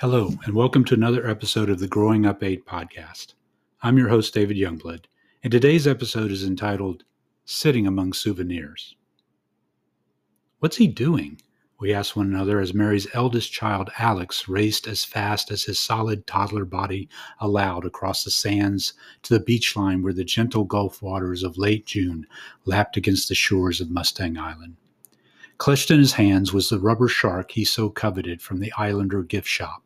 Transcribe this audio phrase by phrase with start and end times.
[0.00, 3.32] Hello, and welcome to another episode of the Growing Up 8 podcast.
[3.80, 5.06] I'm your host, David Youngblood,
[5.42, 7.04] and today's episode is entitled
[7.46, 8.94] Sitting Among Souvenirs.
[10.58, 11.40] What's he doing?
[11.80, 16.26] We asked one another as Mary's eldest child, Alex, raced as fast as his solid
[16.26, 17.08] toddler body
[17.40, 18.92] allowed across the sands
[19.22, 22.26] to the beach line where the gentle Gulf waters of late June
[22.66, 24.76] lapped against the shores of Mustang Island.
[25.56, 29.48] Clutched in his hands was the rubber shark he so coveted from the Islander gift
[29.48, 29.82] shop.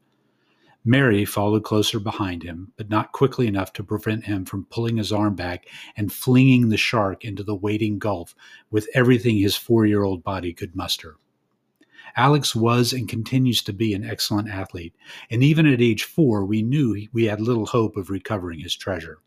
[0.85, 5.13] Mary followed closer behind him, but not quickly enough to prevent him from pulling his
[5.13, 8.35] arm back and flinging the shark into the waiting gulf
[8.71, 11.17] with everything his four year old body could muster.
[12.17, 14.95] Alex was and continues to be an excellent athlete,
[15.31, 19.19] and even at age four, we knew we had little hope of recovering his treasure.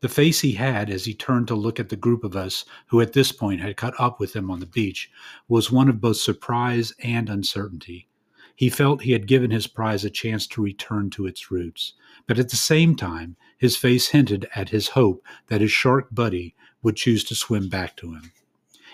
[0.00, 3.00] The face he had as he turned to look at the group of us who
[3.00, 5.10] at this point had caught up with him on the beach
[5.48, 8.08] was one of both surprise and uncertainty.
[8.54, 11.94] He felt he had given his prize a chance to return to its roots,
[12.26, 16.54] but at the same time, his face hinted at his hope that his shark buddy
[16.82, 18.32] would choose to swim back to him.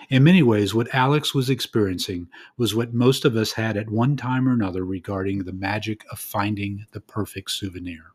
[0.09, 4.15] In many ways, what Alex was experiencing was what most of us had at one
[4.17, 8.11] time or another regarding the magic of finding the perfect souvenir.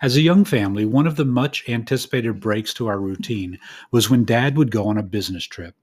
[0.00, 3.58] As a young family, one of the much anticipated breaks to our routine
[3.90, 5.74] was when Dad would go on a business trip.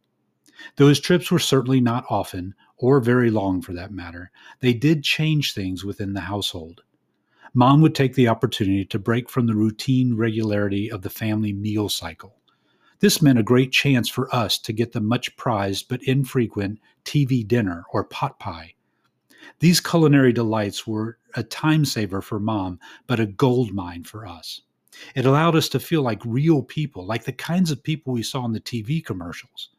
[0.76, 5.06] Though his trips were certainly not often, or very long for that matter, they did
[5.06, 6.84] change things within the household.
[7.54, 11.88] Mom would take the opportunity to break from the routine regularity of the family meal
[11.88, 12.36] cycle.
[13.00, 17.48] This meant a great chance for us to get the much prized but infrequent TV
[17.48, 18.74] dinner or pot pie.
[19.60, 24.60] These culinary delights were a time saver for mom, but a gold mine for us.
[25.16, 28.44] It allowed us to feel like real people, like the kinds of people we saw
[28.44, 29.70] in the TV commercials.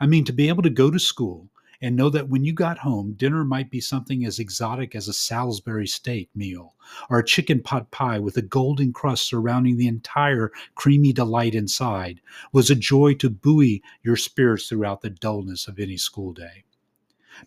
[0.00, 1.48] I mean, to be able to go to school
[1.82, 5.12] and know that when you got home, dinner might be something as exotic as a
[5.12, 6.76] Salisbury steak meal
[7.10, 12.20] or a chicken pot pie with a golden crust surrounding the entire creamy delight inside
[12.52, 16.62] was a joy to buoy your spirits throughout the dullness of any school day.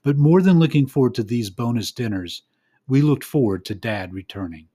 [0.03, 2.41] But more than looking forward to these bonus dinners,
[2.87, 4.67] we looked forward to Dad returning.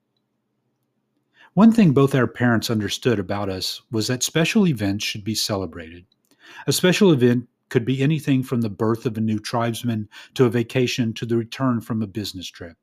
[1.52, 6.06] One thing both our parents understood about us was that special events should be celebrated.
[6.66, 10.50] A special event could be anything from the birth of a new tribesman to a
[10.50, 12.76] vacation to the return from a business trip.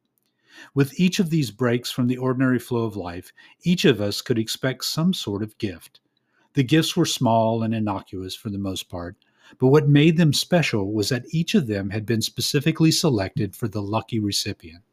[0.74, 3.32] With each of these breaks from the ordinary flow of life,
[3.64, 6.00] each of us could expect some sort of gift.
[6.54, 9.16] The gifts were small and innocuous for the most part,
[9.60, 13.68] but what made them special was that each of them had been specifically selected for
[13.68, 14.84] the lucky recipient.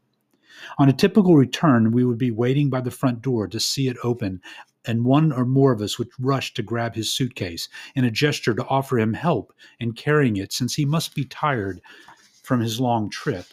[0.79, 3.97] On a typical return, we would be waiting by the front door to see it
[4.05, 4.41] open
[4.87, 8.55] and one or more of us would rush to grab his suitcase in a gesture
[8.55, 11.81] to offer him help in carrying it since he must be tired
[12.43, 13.47] from his long trip.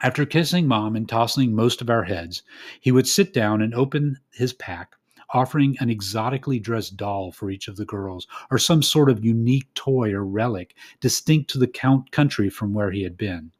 [0.00, 2.42] After kissing mom and tossing most of our heads,
[2.80, 4.96] he would sit down and open his pack,
[5.32, 9.72] offering an exotically dressed doll for each of the girls, or some sort of unique
[9.74, 13.50] toy or relic distinct to the country from where he had been.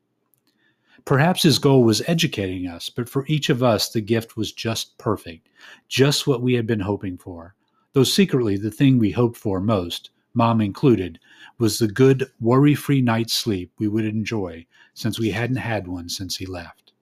[1.04, 4.97] Perhaps his goal was educating us, but for each of us, the gift was just
[4.97, 5.50] perfect,
[5.87, 7.54] just what we had been hoping for.
[7.92, 11.20] Though secretly, the thing we hoped for most, mom included,
[11.59, 16.09] was the good, worry free night's sleep we would enjoy since we hadn't had one
[16.09, 16.93] since he left.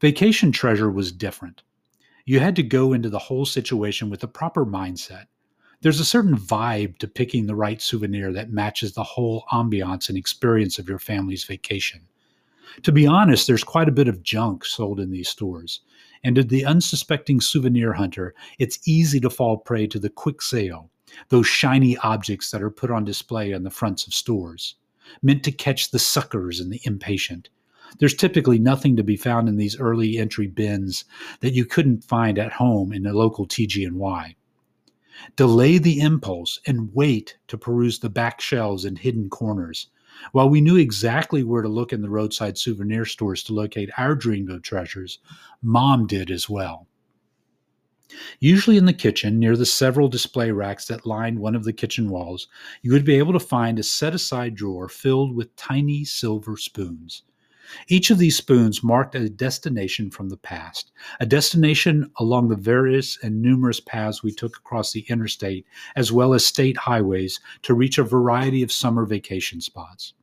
[0.00, 1.64] Vacation treasure was different.
[2.24, 5.24] You had to go into the whole situation with the proper mindset.
[5.80, 10.16] There's a certain vibe to picking the right souvenir that matches the whole ambiance and
[10.16, 12.06] experience of your family's vacation.
[12.82, 15.80] To be honest, there's quite a bit of junk sold in these stores.
[16.24, 20.90] And to the unsuspecting souvenir hunter, it's easy to fall prey to the quick sale,
[21.28, 24.76] those shiny objects that are put on display on the fronts of stores,
[25.22, 27.48] meant to catch the suckers and the impatient.
[27.98, 31.04] There's typically nothing to be found in these early entry bins
[31.40, 34.36] that you couldn't find at home in a local TG&Y.
[35.36, 39.88] Delay the impulse and wait to peruse the back shelves and hidden corners.
[40.32, 44.14] While we knew exactly where to look in the roadside souvenir stores to locate our
[44.14, 45.18] Dreamboat treasures,
[45.62, 46.86] Mom did as well.
[48.40, 52.10] Usually in the kitchen, near the several display racks that lined one of the kitchen
[52.10, 52.46] walls,
[52.82, 57.22] you would be able to find a set aside drawer filled with tiny silver spoons.
[57.88, 60.90] Each of these spoons marked a destination from the past,
[61.20, 65.66] a destination along the various and numerous paths we took across the interstate
[65.96, 70.14] as well as state highways to reach a variety of summer vacation spots.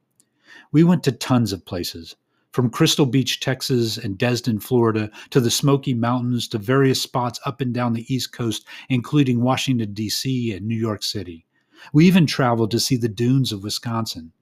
[0.71, 2.15] We went to tons of places,
[2.51, 7.61] from Crystal Beach, Texas, and Destin, Florida, to the Smoky Mountains, to various spots up
[7.61, 10.53] and down the East Coast, including Washington, D.C.
[10.53, 11.45] and New York City.
[11.93, 14.33] We even traveled to see the dunes of Wisconsin.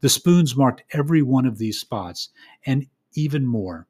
[0.00, 2.30] The spoons marked every one of these spots
[2.66, 3.86] and even more.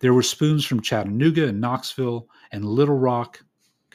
[0.00, 3.44] There were spoons from Chattanooga and Knoxville and Little Rock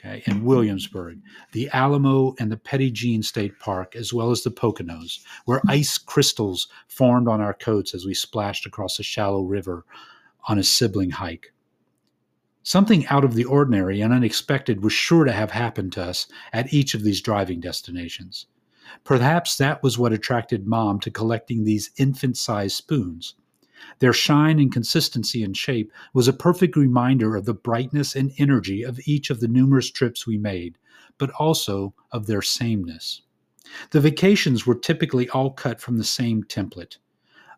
[0.05, 1.19] okay, and Williamsburg,
[1.51, 5.97] the Alamo and the Petit Jean State Park, as well as the Poconos, where ice
[5.97, 9.85] crystals formed on our coats as we splashed across a shallow river
[10.47, 11.53] on a sibling hike.
[12.63, 16.73] Something out of the ordinary and unexpected was sure to have happened to us at
[16.73, 18.47] each of these driving destinations.
[19.03, 23.35] Perhaps that was what attracted Mom to collecting these infant sized spoons.
[23.99, 28.83] Their shine and consistency and shape was a perfect reminder of the brightness and energy
[28.83, 30.77] of each of the numerous trips we made,
[31.17, 33.21] but also of their sameness.
[33.91, 36.97] The vacations were typically all cut from the same template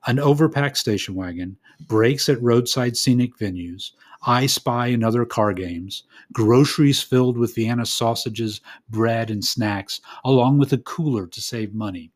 [0.05, 3.91] an overpacked station wagon, breaks at roadside scenic venues,
[4.23, 6.03] I Spy and other car games,
[6.33, 12.11] groceries filled with Vienna sausages, bread, and snacks, along with a cooler to save money.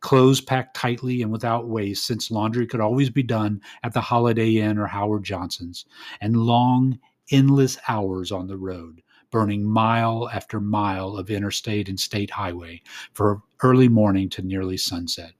[0.00, 4.56] Clothes packed tightly and without waste, since laundry could always be done at the Holiday
[4.56, 5.84] Inn or Howard Johnson's,
[6.20, 6.98] and long,
[7.30, 12.82] endless hours on the road, burning mile after mile of interstate and state highway
[13.12, 15.32] for early morning to nearly sunset.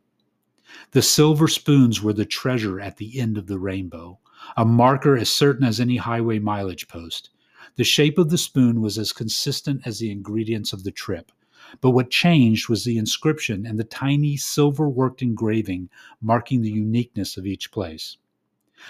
[0.93, 4.19] The silver spoons were the treasure at the end of the rainbow,
[4.56, 7.31] a marker as certain as any highway mileage post.
[7.76, 11.32] The shape of the spoon was as consistent as the ingredients of the trip,
[11.81, 15.90] but what changed was the inscription and the tiny silver worked engraving
[16.20, 18.16] marking the uniqueness of each place.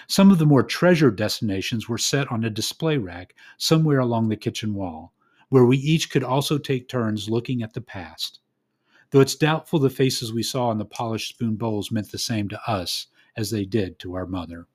[0.07, 4.37] Some of the more treasured destinations were set on a display rack somewhere along the
[4.37, 5.13] kitchen wall,
[5.49, 8.40] where we each could also take turns looking at the past
[9.11, 12.49] though it's doubtful the faces we saw in the polished spoon bowls meant the same
[12.49, 14.67] to us as they did to our mother.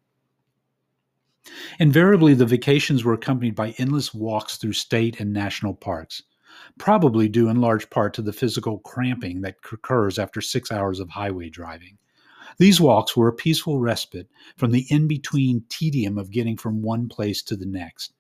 [1.80, 6.24] Invariably, the vacations were accompanied by endless walks through state and national parks,
[6.80, 11.10] probably due in large part to the physical cramping that occurs after six hours of
[11.10, 11.98] highway driving.
[12.58, 17.10] These walks were a peaceful respite from the in between tedium of getting from one
[17.10, 18.14] place to the next.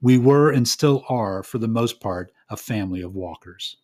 [0.00, 3.76] We were and still are, for the most part, a family of walkers.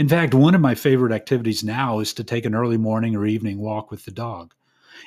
[0.00, 3.26] In fact, one of my favorite activities now is to take an early morning or
[3.26, 4.54] evening walk with the dog.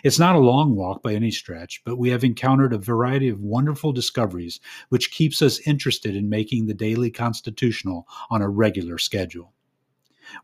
[0.04, 3.42] It's not a long walk by any stretch, but we have encountered a variety of
[3.42, 4.60] wonderful discoveries
[4.90, 9.56] which keeps us interested in making the daily constitutional on a regular schedule.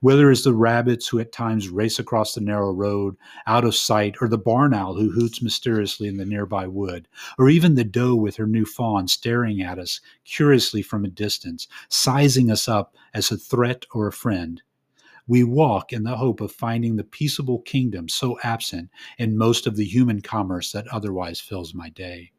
[0.01, 3.15] Whether it's the rabbits who at times race across the narrow road,
[3.47, 7.07] out of sight, or the barn owl who hoots mysteriously in the nearby wood,
[7.37, 11.67] or even the doe with her new fawn staring at us curiously from a distance,
[11.89, 14.61] sizing us up as a threat or a friend,
[15.29, 18.89] we walk in the hope of finding the peaceable kingdom so absent
[19.19, 22.31] in most of the human commerce that otherwise fills my day.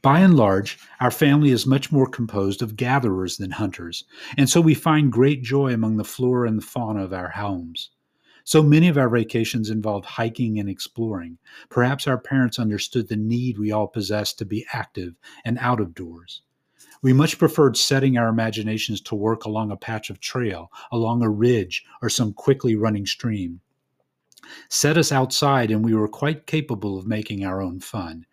[0.00, 4.04] By and large, our family is much more composed of gatherers than hunters,
[4.36, 7.90] and so we find great joy among the flora and the fauna of our homes.
[8.44, 11.38] So many of our vacations involved hiking and exploring.
[11.68, 15.14] Perhaps our parents understood the need we all possessed to be active
[15.44, 16.42] and out of doors.
[17.02, 21.28] We much preferred setting our imaginations to work along a patch of trail, along a
[21.28, 23.60] ridge, or some quickly running stream.
[24.68, 28.26] Set us outside, and we were quite capable of making our own fun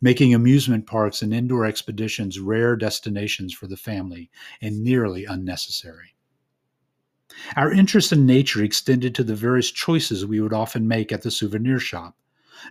[0.00, 4.30] making amusement parks and indoor expeditions rare destinations for the family
[4.60, 6.14] and nearly unnecessary.
[7.56, 11.30] Our interest in nature extended to the various choices we would often make at the
[11.30, 12.16] souvenir shop.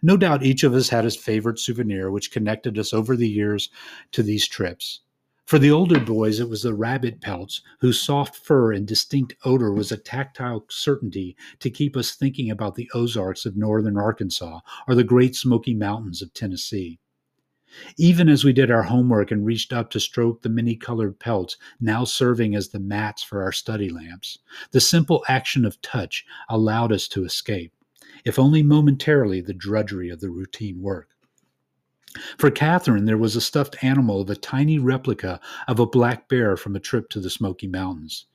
[0.02, 3.70] No doubt each of us had his favorite souvenir, which connected us over the years
[4.12, 5.02] to these trips.
[5.46, 9.74] For the older boys, it was the rabbit pelts, whose soft fur and distinct odor
[9.74, 14.96] was a tactile certainty to keep us thinking about the Ozarks of northern Arkansas or
[14.96, 17.00] the Great Smoky Mountains of Tennessee.
[17.98, 21.58] Even as we did our homework and reached up to stroke the many colored pelts
[21.80, 24.38] now serving as the mats for our study lamps,
[24.72, 27.74] the simple action of touch allowed us to escape,
[28.26, 31.10] if only momentarily, the drudgery of the routine work.
[32.38, 36.58] For Catherine, there was a stuffed animal of a tiny replica of a black bear
[36.58, 38.26] from a trip to the Smoky Mountains.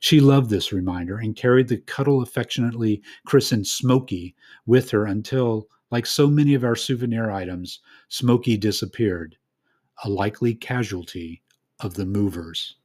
[0.00, 4.34] She loved this reminder and carried the cuddle affectionately christened Smoky
[4.66, 9.36] with her until, like so many of our souvenir items, Smoky disappeared,
[10.04, 11.42] a likely casualty
[11.80, 12.76] of the movers.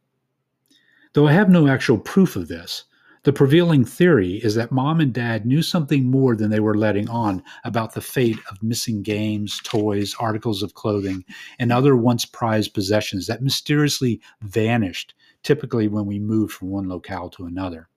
[1.13, 2.86] Though I have no actual proof of this,
[3.24, 7.10] the prevailing theory is that mom and dad knew something more than they were letting
[7.10, 11.26] on about the fate of missing games, toys, articles of clothing,
[11.60, 17.30] and other once prized possessions that mysteriously vanished, typically when we moved from one locale
[17.30, 17.90] to another.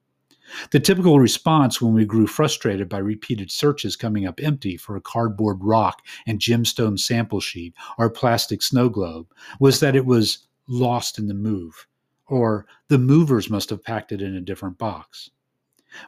[0.73, 5.01] The typical response when we grew frustrated by repeated searches coming up empty for a
[5.01, 9.29] cardboard rock and gemstone sample sheet or plastic snow globe
[9.61, 11.87] was that it was lost in the move,
[12.33, 15.29] or the movers must have packed it in a different box.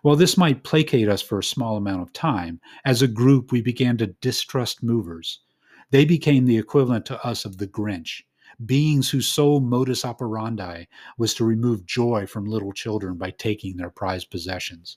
[0.01, 3.61] While this might placate us for a small amount of time, as a group we
[3.61, 5.41] began to distrust movers.
[5.91, 8.23] They became the equivalent to us of the Grinch,
[8.65, 10.87] beings whose sole modus operandi
[11.19, 14.97] was to remove joy from little children by taking their prized possessions.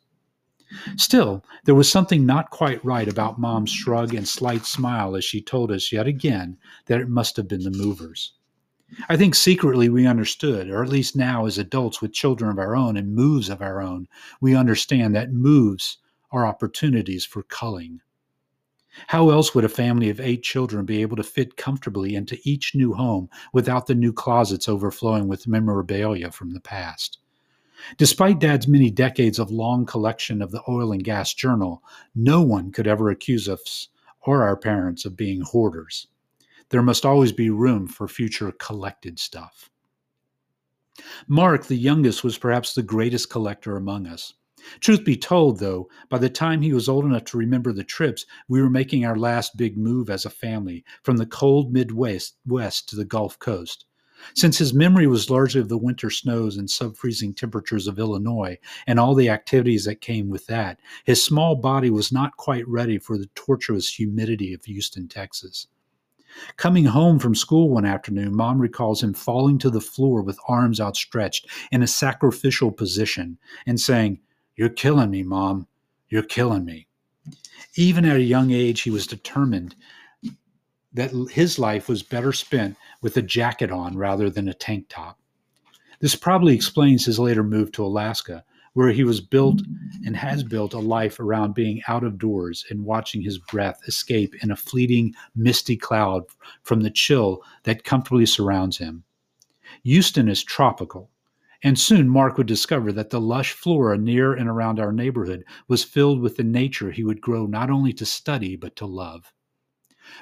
[0.95, 5.41] Still, there was something not quite right about Mom's shrug and slight smile as she
[5.41, 8.31] told us yet again that it must have been the movers.
[9.09, 12.75] I think secretly we understood, or at least now as adults with children of our
[12.75, 14.07] own and moves of our own,
[14.39, 15.97] we understand that moves
[16.31, 17.99] are opportunities for culling.
[19.07, 22.75] How else would a family of eight children be able to fit comfortably into each
[22.75, 27.19] new home without the new closets overflowing with memorabilia from the past?
[27.97, 31.83] Despite Dad's many decades of long collection of the oil and gas journal,
[32.15, 33.89] no one could ever accuse us
[34.21, 36.07] or our parents of being hoarders
[36.69, 39.69] there must always be room for future collected stuff.
[41.27, 44.33] Mark, the youngest, was perhaps the greatest collector among us.
[44.79, 48.25] Truth be told, though, by the time he was old enough to remember the trips,
[48.47, 52.89] we were making our last big move as a family from the cold Midwest west
[52.89, 53.85] to the Gulf Coast.
[54.33, 58.57] Since his memory was largely of the winter snows and sub freezing temperatures of Illinois
[58.87, 62.97] and all the activities that came with that, his small body was not quite ready
[62.97, 65.67] for the tortuous humidity of Houston, Texas.
[66.57, 70.79] Coming home from school one afternoon, mom recalls him falling to the floor with arms
[70.79, 74.19] outstretched in a sacrificial position and saying,
[74.55, 75.67] You're killing me, mom.
[76.09, 76.87] You're killing me.
[77.75, 79.75] Even at a young age, he was determined
[80.93, 85.19] that his life was better spent with a jacket on rather than a tank top.
[85.99, 88.43] This probably explains his later move to Alaska,
[88.77, 89.59] where he was built
[90.05, 94.35] and has built a life around being out of doors and watching his breath escape
[94.43, 96.21] in a fleeting, misty cloud
[96.61, 99.03] from the chill that comfortably surrounds him.
[99.83, 101.09] Houston is tropical,
[101.63, 105.83] and soon Mark would discover that the lush flora near and around our neighborhood was
[105.83, 109.33] filled with the nature he would grow not only to study but to love.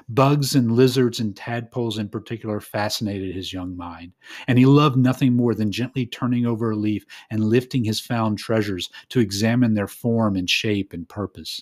[0.09, 4.13] Bugs and lizards and tadpoles in particular fascinated his young mind,
[4.47, 8.37] and he loved nothing more than gently turning over a leaf and lifting his found
[8.37, 11.61] treasures to examine their form and shape and purpose.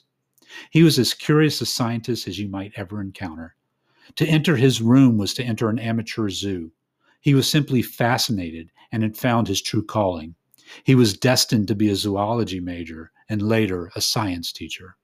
[0.69, 3.55] He was as curious a scientist as you might ever encounter.
[4.15, 6.71] To enter his room was to enter an amateur zoo.
[7.21, 10.35] He was simply fascinated and had found his true calling.
[10.83, 14.97] He was destined to be a zoology major and later a science teacher.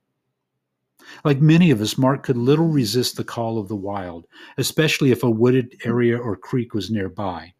[1.23, 5.23] Like many of us, Mark could little resist the call of the wild, especially if
[5.23, 7.53] a wooded area or creek was nearby.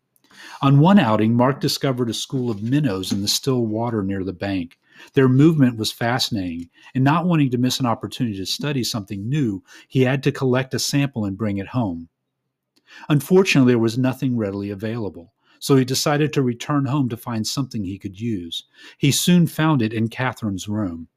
[0.62, 4.34] On one outing, Mark discovered a school of minnows in the still water near the
[4.34, 4.78] bank.
[5.14, 9.64] Their movement was fascinating, and not wanting to miss an opportunity to study something new,
[9.88, 12.10] he had to collect a sample and bring it home.
[13.08, 17.84] Unfortunately, there was nothing readily available, so he decided to return home to find something
[17.84, 18.66] he could use.
[18.98, 21.08] He soon found it in Catherine's room.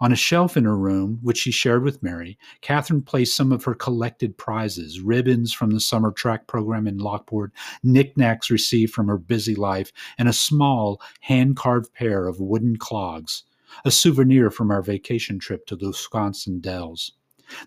[0.00, 3.64] On a shelf in her room, which she shared with Mary, Catherine placed some of
[3.64, 9.18] her collected prizes ribbons from the summer track program in Lockport, knickknacks received from her
[9.18, 13.44] busy life, and a small, hand carved pair of wooden clogs,
[13.84, 17.12] a souvenir from our vacation trip to the Wisconsin Dells.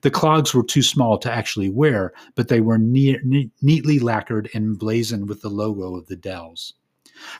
[0.02, 4.50] The clogs were too small to actually wear, but they were ne- ne- neatly lacquered
[4.54, 6.74] and emblazoned with the logo of the Dells.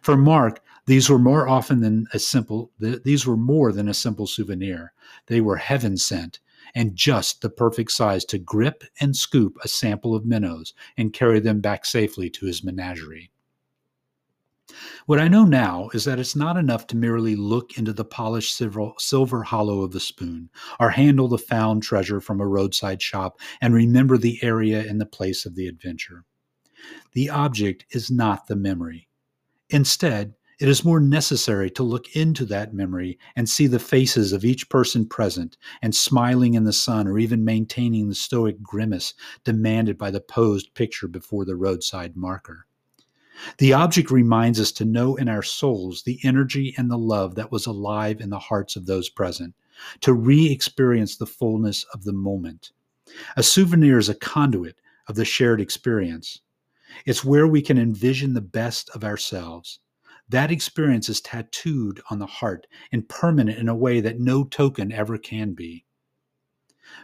[0.02, 4.28] For Mark, these were more often than a simple these were more than a simple
[4.28, 4.94] souvenir.
[5.28, 6.40] They were heaven sent
[6.74, 11.40] and just the perfect size to grip and scoop a sample of minnows and carry
[11.40, 13.32] them back safely to his menagerie.
[15.06, 18.56] What I know now is that it's not enough to merely look into the polished
[18.56, 23.74] silver, hollow of the spoon, or handle the found treasure from a roadside shop and
[23.74, 26.26] remember the area and the place of the adventure.
[27.14, 29.08] The object is not the memory.
[29.70, 34.44] Instead, it is more necessary to look into that memory and see the faces of
[34.44, 39.98] each person present and smiling in the sun or even maintaining the stoic grimace demanded
[39.98, 42.66] by the posed picture before the roadside marker.
[43.60, 47.52] The object reminds us to know in our souls the energy and the love that
[47.52, 49.54] was alive in the hearts of those present,
[50.02, 52.72] to re experience the fullness of the moment.
[53.36, 56.42] A souvenir is a conduit of the shared experience.
[57.06, 59.80] It's where we can envision the best of ourselves.
[60.30, 64.92] That experience is tattooed on the heart and permanent in a way that no token
[64.92, 65.86] ever can be.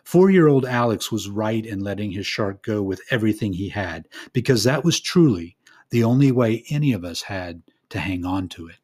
[0.03, 4.07] Four year old Alex was right in letting his shark go with everything he had,
[4.31, 5.57] because that was truly
[5.89, 8.77] the only way any of us had to hang on to it.